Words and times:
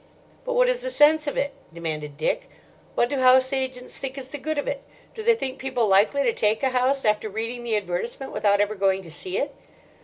"But 0.45 0.53
what 0.53 0.67
is 0.67 0.79
the 0.79 0.89
sense 0.89 1.27
of 1.27 1.37
it?" 1.37 1.53
demanded 1.71 2.17
Dick. 2.17 2.49
"What 2.95 3.07
do 3.07 3.17
house 3.19 3.53
agents 3.53 3.99
think 3.99 4.17
is 4.17 4.29
the 4.29 4.39
good 4.39 4.57
of 4.57 4.67
it? 4.67 4.83
Do 5.13 5.21
they 5.21 5.35
think 5.35 5.59
people 5.59 5.87
likely 5.87 6.23
to 6.23 6.33
take 6.33 6.63
a 6.63 6.69
house 6.69 7.05
after 7.05 7.29
reading 7.29 7.63
the 7.63 7.77
advertisement 7.77 8.31
without 8.31 8.59
ever 8.61 8.73
going 8.73 9.03
to 9.03 9.11
see 9.11 9.37
it?" 9.37 9.53